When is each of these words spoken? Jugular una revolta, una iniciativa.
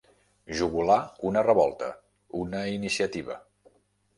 Jugular 0.61 0.95
una 1.31 1.43
revolta, 1.49 1.91
una 2.41 2.63
iniciativa. 2.79 3.37